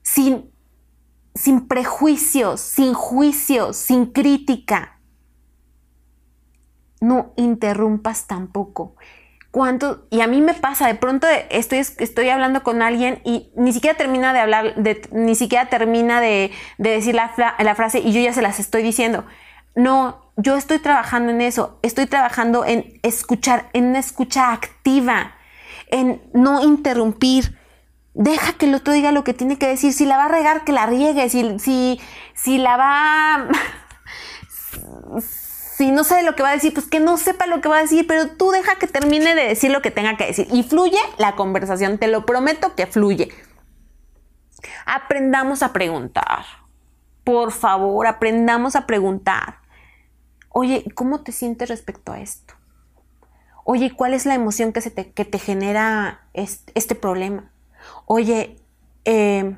sin, 0.00 0.50
sin 1.34 1.68
prejuicios, 1.68 2.62
sin 2.62 2.94
juicios, 2.94 3.76
sin 3.76 4.06
crítica. 4.06 5.00
No 7.02 7.34
interrumpas 7.36 8.26
tampoco 8.26 8.96
cuánto, 9.54 10.04
y 10.10 10.20
a 10.20 10.26
mí 10.26 10.40
me 10.40 10.52
pasa, 10.52 10.88
de 10.88 10.96
pronto 10.96 11.28
estoy, 11.48 11.78
estoy 11.78 12.28
hablando 12.28 12.64
con 12.64 12.82
alguien 12.82 13.20
y 13.22 13.52
ni 13.54 13.72
siquiera 13.72 13.96
termina 13.96 14.32
de 14.32 14.40
hablar, 14.40 14.74
ni 15.12 15.36
siquiera 15.36 15.66
termina 15.66 16.20
de, 16.20 16.50
decir 16.76 17.14
la, 17.14 17.32
la, 17.56 17.74
frase 17.76 18.00
y 18.00 18.12
yo 18.12 18.20
ya 18.20 18.32
se 18.32 18.42
las 18.42 18.58
estoy 18.58 18.82
diciendo. 18.82 19.24
No, 19.76 20.32
yo 20.36 20.56
estoy 20.56 20.80
trabajando 20.80 21.30
en 21.30 21.40
eso, 21.40 21.78
estoy 21.82 22.06
trabajando 22.06 22.64
en 22.64 22.98
escuchar, 23.04 23.70
en 23.74 23.84
una 23.84 24.00
escucha 24.00 24.52
activa, 24.52 25.36
en 25.86 26.20
no 26.32 26.60
interrumpir. 26.64 27.56
Deja 28.12 28.54
que 28.54 28.66
el 28.66 28.74
otro 28.74 28.92
diga 28.92 29.12
lo 29.12 29.22
que 29.22 29.34
tiene 29.34 29.56
que 29.56 29.68
decir. 29.68 29.92
Si 29.92 30.04
la 30.04 30.16
va 30.16 30.24
a 30.24 30.28
regar, 30.28 30.64
que 30.64 30.72
la 30.72 30.86
riegue. 30.86 31.28
Si, 31.28 31.60
si, 31.60 32.00
si 32.34 32.58
la 32.58 32.76
va 32.76 33.48
si 35.84 35.90
no 35.90 36.02
sabe 36.02 36.22
lo 36.22 36.34
que 36.34 36.42
va 36.42 36.48
a 36.48 36.54
decir, 36.54 36.72
pues 36.72 36.86
que 36.86 36.98
no 36.98 37.18
sepa 37.18 37.46
lo 37.46 37.60
que 37.60 37.68
va 37.68 37.76
a 37.76 37.82
decir, 37.82 38.06
pero 38.06 38.28
tú 38.28 38.50
deja 38.50 38.76
que 38.76 38.86
termine 38.86 39.34
de 39.34 39.48
decir 39.48 39.70
lo 39.70 39.82
que 39.82 39.90
tenga 39.90 40.16
que 40.16 40.24
decir. 40.24 40.48
Y 40.50 40.62
fluye 40.62 40.98
la 41.18 41.36
conversación, 41.36 41.98
te 41.98 42.08
lo 42.08 42.24
prometo 42.24 42.74
que 42.74 42.86
fluye. 42.86 43.28
Aprendamos 44.86 45.62
a 45.62 45.74
preguntar. 45.74 46.46
Por 47.22 47.52
favor, 47.52 48.06
aprendamos 48.06 48.76
a 48.76 48.86
preguntar. 48.86 49.58
Oye, 50.48 50.86
¿cómo 50.94 51.20
te 51.20 51.32
sientes 51.32 51.68
respecto 51.68 52.12
a 52.12 52.20
esto? 52.20 52.54
Oye, 53.64 53.94
¿cuál 53.94 54.14
es 54.14 54.24
la 54.24 54.34
emoción 54.34 54.72
que, 54.72 54.80
se 54.80 54.90
te, 54.90 55.12
que 55.12 55.26
te 55.26 55.38
genera 55.38 56.22
este, 56.32 56.94
problema? 56.94 57.50
Oye, 58.06 58.56
eh, 59.04 59.54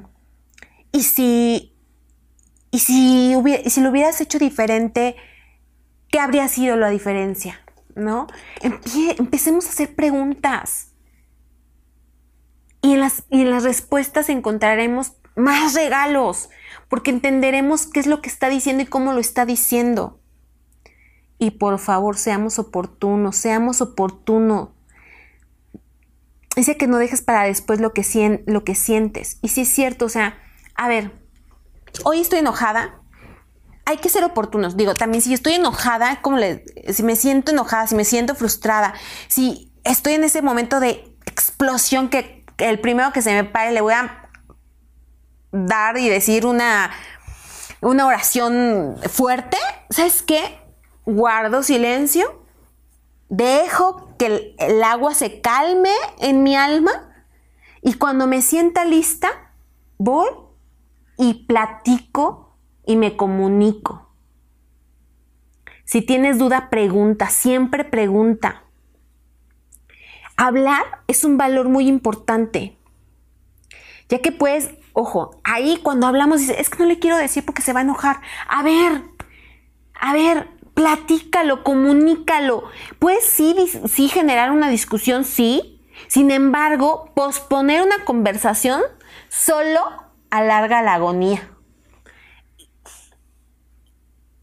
¿y 0.91 1.03
si, 1.05 1.73
y 2.73 2.81
si, 2.81 3.33
y 3.65 3.71
si 3.71 3.81
lo 3.81 3.91
hubieras 3.91 4.21
hecho 4.21 4.41
diferente? 4.41 5.15
¿Qué 6.11 6.19
habría 6.19 6.49
sido 6.49 6.77
la 6.77 6.91
diferencia? 6.91 7.61
¿No? 7.95 8.27
empecemos 9.19 9.67
a 9.67 9.71
hacer 9.71 9.95
preguntas. 9.95 10.93
Y 12.83 12.93
en, 12.93 13.01
las, 13.01 13.25
y 13.31 13.41
en 13.41 13.51
las 13.51 13.65
respuestas 13.65 14.29
encontraremos 14.29 15.15
más 15.35 15.75
regalos, 15.75 16.51
porque 16.89 17.11
entenderemos 17.11 17.87
qué 17.87 18.01
es 18.01 18.07
lo 18.07 18.21
que 18.21 18.29
está 18.29 18.49
diciendo 18.49 18.83
y 18.83 18.87
cómo 18.87 19.13
lo 19.13 19.21
está 19.21 19.47
diciendo. 19.47 20.21
Y 21.39 21.53
por 21.53 21.79
favor, 21.79 22.17
seamos 22.17 22.59
oportunos, 22.59 23.37
seamos 23.37 23.81
oportunos. 23.81 24.71
Dice 26.55 26.79
que 26.79 26.87
no 26.87 26.97
dejes 26.97 27.21
para 27.21 27.43
después 27.43 27.81
lo 27.81 27.93
que, 27.93 28.43
lo 28.47 28.65
que 28.65 28.75
sientes. 28.75 29.39
Y 29.43 29.49
si 29.49 29.63
es 29.63 29.69
cierto, 29.69 30.07
o 30.07 30.09
sea, 30.09 30.39
a 30.75 30.89
ver, 30.89 31.13
hoy 32.05 32.21
estoy 32.21 32.39
enojada, 32.39 33.03
hay 33.87 33.99
que 33.99 34.09
ser 34.09 34.25
oportunos. 34.25 34.77
Digo, 34.77 34.95
también 34.95 35.23
si 35.23 35.33
estoy 35.33 35.55
enojada, 35.55 36.21
como 36.21 36.39
si 36.93 37.03
me 37.05 37.17
siento 37.17 37.53
enojada, 37.53 37.87
si 37.87 37.95
me 37.95 38.05
siento 38.05 38.35
frustrada, 38.35 38.95
si 39.29 39.73
estoy 39.85 40.15
en 40.15 40.25
ese 40.25 40.43
momento 40.43 40.81
de 40.81 41.17
explosión 41.25 42.11
que, 42.11 42.45
el 42.59 42.81
primero 42.81 43.13
que 43.13 43.23
se 43.23 43.33
me 43.33 43.45
pare 43.45 43.71
le 43.73 43.81
voy 43.83 43.93
a 43.93 44.29
dar 45.53 45.99
y 45.99 46.09
decir 46.09 46.47
una, 46.47 46.91
una 47.81 48.07
oración 48.07 48.97
fuerte, 49.11 49.59
¿sabes 49.91 50.23
qué? 50.23 50.59
Guardo 51.05 51.63
silencio, 51.63 52.45
dejo 53.29 54.17
que 54.19 54.57
el 54.59 54.83
agua 54.83 55.15
se 55.15 55.41
calme 55.41 55.93
en 56.19 56.43
mi 56.43 56.57
alma 56.57 57.25
y 57.83 57.95
cuando 57.95 58.27
me 58.27 58.43
sienta 58.43 58.85
lista, 58.85 59.53
voy 59.99 60.29
y 61.19 61.47
platico 61.47 62.46
y 62.87 62.97
me 62.97 63.17
comunico. 63.17 64.09
Si 65.85 66.03
tienes 66.03 66.39
duda, 66.39 66.71
pregunta, 66.71 67.29
siempre 67.29 67.85
pregunta. 67.85 68.65
Hablar 70.37 70.85
es 71.07 71.25
un 71.25 71.37
valor 71.37 71.69
muy 71.69 71.89
importante, 71.89 72.77
ya 74.09 74.21
que 74.21 74.33
puedes, 74.33 74.71
ojo, 74.93 75.41
ahí 75.45 75.79
cuando 75.83 76.07
hablamos 76.07 76.41
dices, 76.41 76.57
es 76.59 76.71
que 76.71 76.79
no 76.79 76.87
le 76.87 76.99
quiero 76.99 77.17
decir 77.17 77.45
porque 77.45 77.63
se 77.63 77.73
va 77.73 77.81
a 77.81 77.85
enojar. 77.85 78.21
A 78.49 78.63
ver, 78.63 79.03
a 80.01 80.13
ver, 80.13 80.49
platícalo, 80.75 81.65
comunícalo. 81.65 82.65
Puedes 82.99 83.25
sí, 83.25 83.55
sí 83.87 84.09
generar 84.09 84.51
una 84.53 84.69
discusión, 84.69 85.25
sí. 85.25 85.83
Sin 86.09 86.31
embargo, 86.31 87.11
posponer 87.15 87.83
una 87.83 88.05
conversación 88.05 88.83
solo 89.29 89.81
alarga 90.31 90.83
la 90.83 90.95
agonía. 90.95 91.56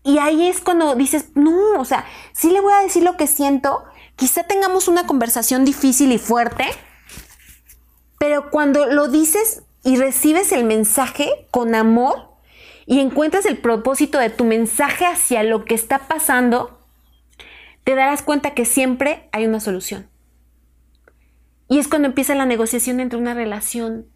Y 0.04 0.18
ahí 0.18 0.48
es 0.48 0.60
cuando 0.60 0.96
dices, 0.96 1.28
no, 1.34 1.80
o 1.80 1.86
sea, 1.86 2.06
sí 2.34 2.52
le 2.52 2.60
voy 2.60 2.74
a 2.74 2.82
decir 2.82 3.04
lo 3.04 3.16
que 3.16 3.28
siento, 3.28 3.84
quizá 4.18 4.44
tengamos 4.44 4.88
una 4.88 5.08
conversación 5.08 5.64
difícil 5.64 6.12
y 6.12 6.18
fuerte, 6.18 6.66
pero 8.20 8.52
cuando 8.52 8.86
lo 8.86 9.08
dices 9.08 9.64
y 9.84 9.96
recibes 9.96 10.52
el 10.52 10.66
mensaje 10.66 11.48
con 11.52 11.74
amor 11.74 12.32
y 12.86 13.00
encuentras 13.00 13.46
el 13.46 13.58
propósito 13.58 14.20
de 14.20 14.30
tu 14.30 14.44
mensaje 14.44 15.06
hacia 15.06 15.44
lo 15.44 15.64
que 15.64 15.76
está 15.76 16.00
pasando, 16.00 16.80
te 17.86 17.96
darás 17.96 18.22
cuenta 18.22 18.54
que 18.54 18.66
siempre 18.66 19.30
hay 19.32 19.46
una 19.46 19.62
solución. 19.62 20.10
Y 21.70 21.80
es 21.80 21.88
cuando 21.88 22.10
empieza 22.10 22.36
la 22.36 22.46
negociación 22.46 23.00
entre 23.00 23.18
una 23.18 23.34
relación, 23.34 24.08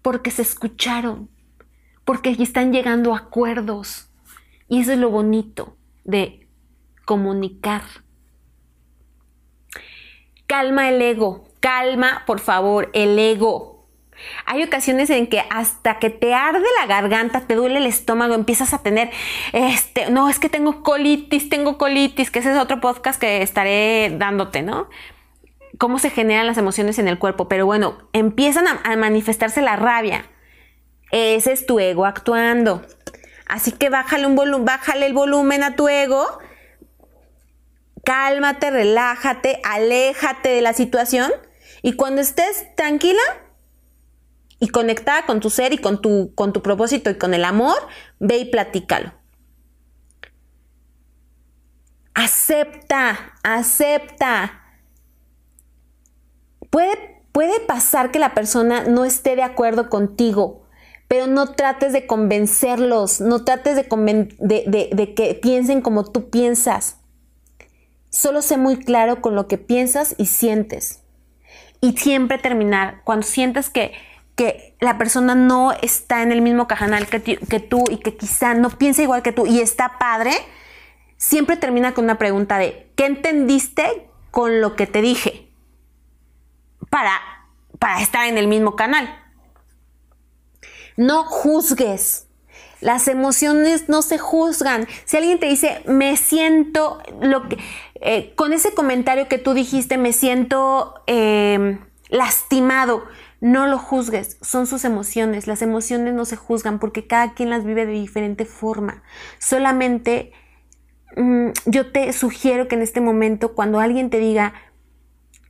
porque 0.00 0.30
se 0.30 0.42
escucharon, 0.42 1.28
porque 2.04 2.36
están 2.38 2.72
llegando 2.72 3.14
acuerdos 3.14 4.08
y 4.68 4.80
eso 4.80 4.92
es 4.92 4.98
lo 4.98 5.10
bonito 5.10 5.76
de 6.04 6.48
comunicar. 7.04 7.82
Calma 10.46 10.88
el 10.88 11.00
ego, 11.00 11.48
calma 11.60 12.22
por 12.26 12.40
favor 12.40 12.90
el 12.92 13.18
ego. 13.18 13.74
Hay 14.46 14.62
ocasiones 14.62 15.10
en 15.10 15.26
que 15.26 15.42
hasta 15.50 15.98
que 15.98 16.10
te 16.10 16.34
arde 16.34 16.64
la 16.80 16.86
garganta, 16.86 17.42
te 17.42 17.54
duele 17.56 17.78
el 17.78 17.86
estómago, 17.86 18.34
empiezas 18.34 18.72
a 18.72 18.82
tener, 18.82 19.10
este, 19.52 20.10
no, 20.10 20.28
es 20.28 20.38
que 20.38 20.48
tengo 20.48 20.82
colitis, 20.82 21.48
tengo 21.48 21.78
colitis, 21.78 22.30
que 22.30 22.38
ese 22.38 22.52
es 22.52 22.58
otro 22.58 22.80
podcast 22.80 23.20
que 23.20 23.42
estaré 23.42 24.14
dándote, 24.16 24.62
¿no? 24.62 24.88
Cómo 25.78 25.98
se 25.98 26.10
generan 26.10 26.46
las 26.46 26.58
emociones 26.58 26.98
en 27.00 27.08
el 27.08 27.18
cuerpo, 27.18 27.48
pero 27.48 27.66
bueno, 27.66 27.98
empiezan 28.12 28.68
a, 28.68 28.80
a 28.84 28.96
manifestarse 28.96 29.60
la 29.60 29.76
rabia. 29.76 30.30
Ese 31.10 31.52
es 31.52 31.66
tu 31.66 31.80
ego 31.80 32.06
actuando. 32.06 32.82
Así 33.46 33.72
que 33.72 33.90
bájale, 33.90 34.26
un 34.26 34.36
volumen, 34.36 34.64
bájale 34.64 35.06
el 35.06 35.12
volumen 35.12 35.62
a 35.62 35.76
tu 35.76 35.88
ego, 35.88 36.38
cálmate, 38.04 38.70
relájate, 38.70 39.60
aléjate 39.64 40.48
de 40.48 40.60
la 40.60 40.72
situación 40.72 41.30
y 41.82 41.94
cuando 41.94 42.20
estés 42.20 42.74
tranquila 42.76 43.22
y 44.60 44.68
conectada 44.68 45.26
con 45.26 45.40
tu 45.40 45.50
ser 45.50 45.72
y 45.72 45.78
con 45.78 46.00
tu, 46.00 46.34
con 46.34 46.52
tu 46.52 46.62
propósito 46.62 47.10
y 47.10 47.18
con 47.18 47.34
el 47.34 47.44
amor, 47.44 47.76
ve 48.18 48.38
y 48.38 48.44
platícalo. 48.46 49.12
Acepta, 52.14 53.34
acepta. 53.42 54.62
Puede, 56.70 57.22
puede 57.32 57.60
pasar 57.60 58.10
que 58.10 58.18
la 58.18 58.32
persona 58.32 58.84
no 58.84 59.04
esté 59.04 59.36
de 59.36 59.42
acuerdo 59.42 59.90
contigo 59.90 60.63
pero 61.14 61.28
no 61.28 61.52
trates 61.52 61.92
de 61.92 62.08
convencerlos, 62.08 63.20
no 63.20 63.44
trates 63.44 63.76
de, 63.76 63.84
de, 64.40 65.14
que 65.14 65.38
piensen 65.40 65.80
como 65.80 66.02
tú 66.02 66.28
piensas. 66.28 66.96
Solo 68.10 68.42
sé 68.42 68.56
muy 68.56 68.78
claro 68.78 69.20
con 69.20 69.36
lo 69.36 69.46
que 69.46 69.56
piensas 69.56 70.16
y 70.18 70.26
sientes. 70.26 71.04
y 71.80 71.96
siempre 71.96 72.38
terminar 72.38 73.02
cuando 73.04 73.24
sientes 73.24 73.70
que, 73.70 73.92
que 74.34 74.74
la 74.80 74.98
persona 74.98 75.36
no 75.36 75.70
está 75.70 76.22
en 76.22 76.32
el 76.32 76.42
mismo 76.42 76.66
cajanal 76.66 77.06
que, 77.06 77.22
que 77.22 77.60
tú 77.60 77.84
y 77.88 77.98
que 77.98 78.16
quizá 78.16 78.54
no 78.54 78.70
piensa 78.70 79.02
igual 79.02 79.22
que 79.22 79.30
tú 79.30 79.46
y 79.46 79.60
está 79.60 79.98
padre, 80.00 80.32
siempre 81.16 81.56
termina 81.56 81.94
con 81.94 82.06
una 82.06 82.18
pregunta 82.18 82.58
de 82.58 82.90
¿qué 82.96 83.06
entendiste 83.06 84.10
con 84.32 84.60
lo 84.60 84.74
que 84.74 84.88
te 84.88 85.00
dije? 85.00 85.48
Para, 86.90 87.12
para 87.78 88.02
estar 88.02 88.26
en 88.26 88.36
el 88.36 88.48
mismo 88.48 88.74
canal. 88.74 89.23
No 90.96 91.24
juzgues. 91.24 92.28
Las 92.80 93.08
emociones 93.08 93.88
no 93.88 94.02
se 94.02 94.18
juzgan. 94.18 94.86
Si 95.06 95.16
alguien 95.16 95.38
te 95.38 95.46
dice, 95.46 95.82
me 95.86 96.16
siento, 96.16 96.98
lo 97.20 97.48
que, 97.48 97.56
eh, 97.94 98.34
con 98.34 98.52
ese 98.52 98.74
comentario 98.74 99.26
que 99.26 99.38
tú 99.38 99.54
dijiste, 99.54 99.96
me 99.96 100.12
siento 100.12 100.94
eh, 101.06 101.78
lastimado, 102.10 103.04
no 103.40 103.66
lo 103.66 103.78
juzgues, 103.78 104.36
son 104.42 104.66
sus 104.66 104.84
emociones. 104.84 105.46
Las 105.46 105.62
emociones 105.62 106.14
no 106.14 106.24
se 106.24 106.36
juzgan 106.36 106.78
porque 106.78 107.06
cada 107.06 107.34
quien 107.34 107.50
las 107.50 107.64
vive 107.64 107.86
de 107.86 107.92
diferente 107.92 108.44
forma. 108.44 109.02
Solamente 109.38 110.32
mm, 111.16 111.48
yo 111.66 111.90
te 111.90 112.12
sugiero 112.12 112.68
que 112.68 112.74
en 112.74 112.82
este 112.82 113.00
momento, 113.00 113.54
cuando 113.54 113.80
alguien 113.80 114.10
te 114.10 114.18
diga 114.18 114.54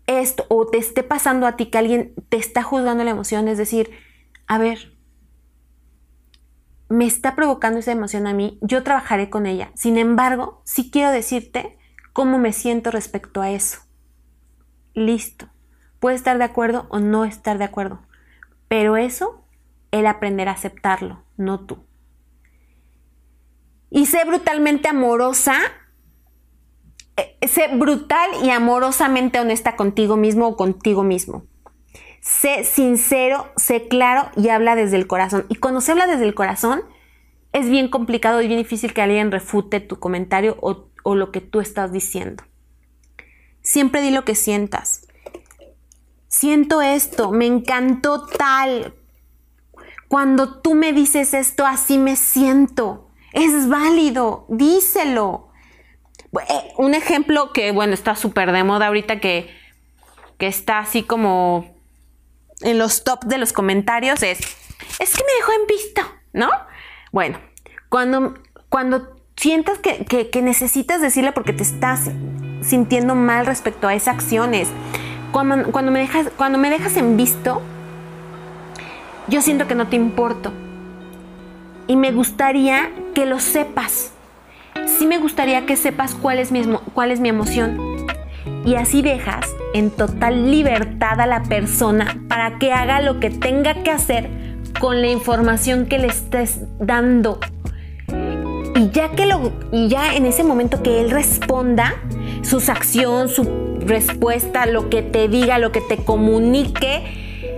esto 0.07 0.47
o 0.49 0.67
te 0.67 0.79
esté 0.79 1.03
pasando 1.03 1.47
a 1.47 1.57
ti 1.57 1.67
que 1.67 1.79
alguien 1.79 2.15
te 2.29 2.37
está 2.37 2.63
juzgando 2.63 3.05
la 3.05 3.11
emoción, 3.11 3.49
es 3.49 3.59
decir, 3.59 3.91
a 4.47 4.59
ver, 4.59 4.94
me 6.95 7.07
está 7.07 7.35
provocando 7.35 7.81
esa 7.81 7.91
emoción 7.91 8.29
a 8.29 8.35
mí, 8.35 8.57
yo 8.63 8.85
trabajaré 8.85 9.29
con 9.29 9.47
ella. 9.47 9.73
Sin 9.75 9.99
embargo, 9.99 10.63
sí 10.65 10.93
quiero 10.93 11.11
decirte 11.11 11.77
cómo 12.13 12.39
me 12.39 12.53
siento 12.53 12.93
respecto 12.93 13.43
a 13.43 13.51
eso. 13.51 13.81
Listo. 14.95 15.49
Puede 15.99 16.15
estar 16.15 16.39
de 16.39 16.45
acuerdo 16.45 16.87
o 16.91 17.01
no 17.01 17.25
estar 17.25 17.59
de 17.59 17.65
acuerdo. 17.65 18.07
Pero 18.69 18.97
eso, 18.97 19.45
él 19.91 20.07
aprenderá 20.07 20.53
a 20.53 20.55
aceptarlo, 20.55 21.25
no 21.37 21.67
tú. 21.67 21.85
Y 23.91 24.07
sé 24.07 24.25
brutalmente 24.25 24.87
amorosa, 24.89 25.57
eh, 27.17 27.37
sé 27.49 27.75
brutal 27.75 28.31
y 28.45 28.51
amorosamente 28.51 29.41
honesta 29.41 29.75
contigo 29.75 30.17
mismo 30.17 30.47
o 30.47 30.57
contigo 30.57 31.03
mismo. 31.03 31.47
Sé 32.25 32.65
sincero, 32.65 33.53
sé 33.55 33.87
claro 33.87 34.31
y 34.35 34.49
habla 34.49 34.77
desde 34.77 34.97
el 34.97 35.07
corazón. 35.07 35.45
Y 35.51 35.57
cuando 35.57 35.83
se 35.83 35.93
habla 35.93 36.07
desde 36.07 36.25
el 36.25 36.35
corazón, 36.35 36.83
es 37.53 37.69
bien 37.69 37.89
complicado 37.91 38.41
y 38.41 38.47
bien 38.49 38.61
difícil 38.61 38.95
que 38.95 39.03
alguien 39.03 39.31
refute 39.31 39.81
tu 39.81 39.99
comentario 39.99 40.57
o, 40.63 41.15
lo 41.15 41.31
que 41.31 41.43
tú 41.43 41.61
estás 41.61 41.93
diciendo. 41.93 42.43
Siempre 43.61 44.01
di 44.01 44.11
lo 44.11 44.25
que 44.25 44.35
sientas. 44.35 45.07
Siento 46.27 46.81
esto, 46.81 47.31
me 47.31 47.45
encantó 47.45 48.25
tal. 48.25 48.95
Cuando 50.09 50.63
tú 50.63 50.75
me 50.75 50.95
dices 50.95 51.35
esto, 51.35 51.67
así 51.67 51.99
me 51.99 52.17
siento. 52.17 53.11
Es 53.35 53.69
válido, 53.69 54.47
díselo. 54.49 55.51
Eh, 56.49 56.73
un 56.79 56.95
ejemplo 56.95 57.53
que, 57.53 57.71
bueno, 57.71 57.93
está 57.93 58.17
súper 58.17 58.51
de 58.51 58.65
moda 58.65 58.87
ahorita 58.87 59.21
que, 59.21 59.51
que 60.39 60.47
está 60.47 60.79
así 60.79 61.03
como 61.03 61.74
en 62.61 62.79
los 62.79 63.05
top 63.05 63.25
de 63.25 63.39
los 63.39 63.53
comentarios 63.53 64.23
es, 64.23 64.39
es 64.99 65.17
que 65.17 65.25
me 65.25 65.33
dejó 65.39 65.53
en 65.53 65.67
visto, 65.67 66.03
¿no? 66.33 66.51
Bueno, 67.13 67.39
cuando, 67.89 68.35
cuando 68.69 69.17
sientas 69.37 69.79
que, 69.79 70.05
que, 70.07 70.43
necesitas 70.43 71.01
decirle 71.01 71.33
porque 71.33 71.53
te 71.53 71.63
estás 71.63 72.11
sintiendo 72.63 73.15
mal 73.15 73.47
respecto 73.47 73.89
a 73.89 73.95
esas 73.95 74.15
acciones, 74.15 74.69
cuando, 75.33 75.71
cuando, 75.71 75.91
me 75.93 76.01
dejas, 76.01 76.29
cuando 76.37 76.59
me 76.59 76.71
dejas 76.71 76.97
en 76.97 77.17
visto, 77.17 77.63
yo 79.29 79.43
siento 79.43 79.67
que 79.67 79.75
no 79.75 79.89
te 79.89 79.97
importo. 79.97 80.53
Y 81.87 81.97
me 81.97 82.13
gustaría 82.13 82.91
que 83.15 83.27
lo 83.27 83.41
sepas. 83.41 84.13
Sí 84.87 85.07
me 85.07 85.19
gustaría 85.19 85.67
que 85.67 85.77
sepas 85.77 86.15
cuál 86.15 86.39
es 86.39 86.51
mi, 86.51 86.63
cuál 86.95 87.11
es 87.11 87.21
mi 87.21 87.29
emoción 87.29 87.94
y 88.65 88.77
así 88.77 89.03
dejas 89.03 89.55
en 89.75 89.91
total 89.91 90.51
libertad 90.51 91.21
a 91.21 91.27
la 91.27 91.43
persona 91.43 92.19
para 92.29 92.59
que 92.59 92.73
haga 92.73 93.01
lo 93.01 93.21
que 93.21 93.31
tenga 93.31 93.83
que 93.83 93.91
hacer 93.91 94.29
con 94.81 95.01
la 95.01 95.09
información 95.09 95.87
que 95.87 95.99
le 95.99 96.09
estés 96.09 96.61
dando. 96.79 97.39
Y 98.77 98.91
ya 98.91 99.11
que 99.11 99.27
lo 99.27 99.53
y 99.71 99.89
ya 99.89 100.15
en 100.15 100.27
ese 100.27 100.45
momento 100.45 100.83
que 100.83 101.01
él 101.01 101.11
responda, 101.11 101.95
su 102.43 102.59
acción, 102.71 103.29
su 103.29 103.79
respuesta, 103.81 104.67
lo 104.67 104.91
que 104.91 105.03
te 105.03 105.29
diga, 105.29 105.59
lo 105.59 105.73
que 105.73 105.81
te 105.81 105.99
comunique, 105.99 107.53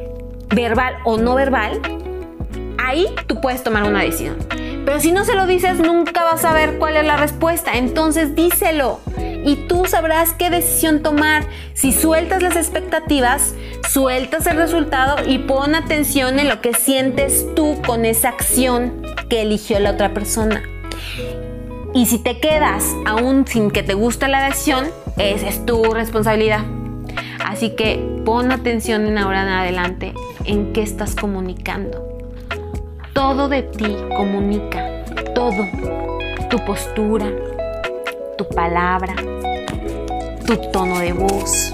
verbal 0.55 0.94
o 1.05 1.18
no 1.18 1.35
verbal, 1.35 1.81
ahí 2.79 3.07
tú 3.27 3.40
puedes 3.40 3.62
tomar 3.62 3.85
una 3.85 4.03
decisión. 4.03 4.37
Pero 4.85 5.01
si 5.01 5.11
no 5.11 5.25
se 5.25 5.35
lo 5.35 5.46
dices, 5.46 5.79
nunca 5.79 6.22
vas 6.22 6.44
a 6.44 6.53
ver 6.53 6.79
cuál 6.79 6.96
es 6.96 7.05
la 7.05 7.16
respuesta. 7.16 7.77
Entonces 7.77 8.37
díselo 8.37 9.01
y 9.46 9.54
tú 9.68 9.87
sabrás 9.87 10.32
qué 10.32 10.50
decisión 10.50 11.02
tomar. 11.02 11.46
Si 11.72 11.92
sueltas 11.92 12.42
las 12.42 12.56
expectativas, 12.56 13.54
sueltas 13.88 14.46
el 14.48 14.56
resultado 14.56 15.16
y 15.24 15.38
pon 15.38 15.76
atención 15.76 16.40
en 16.40 16.48
lo 16.48 16.61
que 16.61 16.74
sientes 16.74 17.46
tú 17.54 17.80
con 17.87 18.04
esa 18.04 18.30
acción 18.30 19.02
que 19.30 19.42
eligió 19.42 19.78
la 19.78 19.92
otra 19.92 20.12
persona. 20.12 20.62
Y 21.94 22.06
si 22.06 22.18
te 22.18 22.40
quedas 22.40 22.92
aún 23.06 23.46
sin 23.46 23.70
que 23.70 23.85
te 23.85 23.94
guste 23.94 24.26
la 24.26 24.44
decisión, 24.44 24.87
esa 25.16 25.48
es 25.48 25.64
tu 25.64 25.82
responsabilidad. 25.94 26.64
Así 27.44 27.70
que 27.70 28.04
pon 28.24 28.50
atención 28.50 29.06
en 29.06 29.16
ahora 29.16 29.42
en 29.42 29.48
adelante 29.48 30.12
en 30.44 30.72
qué 30.72 30.82
estás 30.82 31.14
comunicando. 31.14 32.04
Todo 33.12 33.48
de 33.48 33.62
ti 33.62 33.96
comunica, 34.16 35.04
todo. 35.35 35.64
Tu 36.50 36.59
postura, 36.64 37.26
tu 38.37 38.46
palabra, 38.48 39.14
tu 40.46 40.56
tono 40.70 41.00
de 41.00 41.12
voz. 41.12 41.72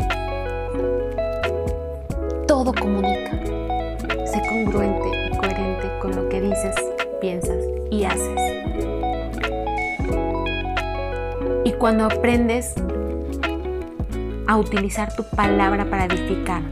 Todo 2.49 2.73
comunica. 2.73 3.33
Sé 4.25 4.41
congruente 4.49 5.11
y 5.27 5.37
coherente 5.37 5.91
con 6.01 6.17
lo 6.17 6.27
que 6.31 6.41
dices, 6.41 6.75
piensas 7.21 7.59
y 7.91 8.05
haces. 8.05 8.41
Y 11.65 11.73
cuando 11.73 12.07
aprendes 12.07 12.73
a 14.47 14.57
utilizar 14.57 15.15
tu 15.17 15.25
palabra 15.25 15.91
para 15.91 16.07
edificar, 16.07 16.63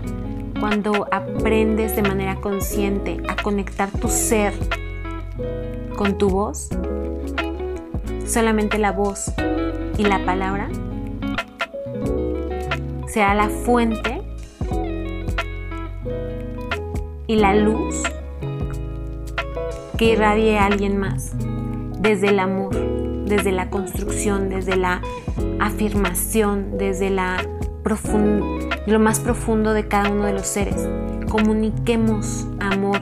cuando 0.58 1.06
aprendes 1.12 1.96
de 1.96 2.02
manera 2.02 2.36
consciente 2.36 3.18
a 3.28 3.36
conectar 3.42 3.90
tu 3.90 4.08
ser 4.08 4.54
con 5.98 6.16
tu 6.16 6.30
voz, 6.30 6.70
solamente 8.24 8.78
la 8.78 8.92
voz 8.92 9.32
y 9.98 10.04
la 10.04 10.24
palabra 10.24 10.70
sea 13.12 13.35
la 13.35 13.49
fuente 13.49 14.23
y 17.27 17.37
la 17.37 17.55
luz 17.55 18.03
que 19.99 20.12
irradie 20.12 20.59
a 20.59 20.66
alguien 20.66 20.96
más 20.96 21.33
desde 21.99 22.29
el 22.29 22.38
amor, 22.38 22.75
desde 23.27 23.51
la 23.53 23.68
construcción, 23.68 24.49
desde 24.49 24.77
la 24.77 25.03
afirmación, 25.59 26.79
desde 26.79 27.11
la 27.11 27.38
lo 28.87 29.01
más 29.01 29.18
profundo 29.18 29.73
de 29.73 29.88
cada 29.88 30.11
uno 30.11 30.27
de 30.27 30.33
los 30.33 30.46
seres. 30.46 30.88
Comuniquemos 31.29 32.46
amor, 32.61 33.01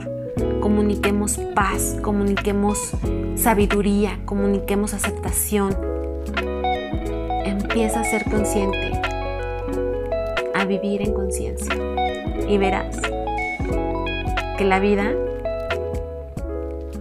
comuniquemos 0.61 1.37
paz, 1.53 1.97
comuniquemos 2.01 2.93
sabiduría, 3.35 4.19
comuniquemos 4.25 4.95
aceptación. 4.95 5.77
Empieza 7.45 8.01
a 8.01 8.03
ser 8.03 8.23
consciente, 8.25 8.99
vivir 10.69 11.01
en 11.01 11.13
conciencia 11.13 11.75
y 12.47 12.57
verás 12.57 13.01
que 14.57 14.63
la 14.63 14.79
vida 14.79 15.11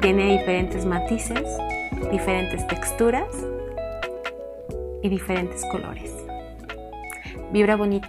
tiene 0.00 0.38
diferentes 0.38 0.86
matices, 0.86 1.42
diferentes 2.10 2.66
texturas 2.66 3.28
y 5.02 5.08
diferentes 5.08 5.64
colores. 5.70 6.12
Vibra 7.52 7.76
bonito. 7.76 8.08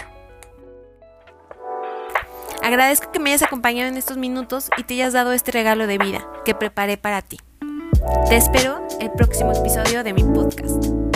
Agradezco 2.64 3.12
que 3.12 3.20
me 3.20 3.32
hayas 3.32 3.44
acompañado 3.44 3.90
en 3.90 3.98
estos 3.98 4.18
minutos 4.18 4.70
y 4.78 4.84
te 4.84 4.94
hayas 4.96 5.14
dado 5.14 5.34
este 5.34 5.52
regalo 5.52 5.88
de 5.88 5.98
vida 5.98 6.28
que 6.46 6.56
preparé 6.56 6.98
para 6.98 7.22
ti. 7.22 7.38
Te 8.30 8.36
espero 8.36 8.88
el 9.02 9.12
próximo 9.12 9.52
episodio 9.52 10.04
de 10.04 10.14
mi 10.14 10.24
podcast. 10.24 11.09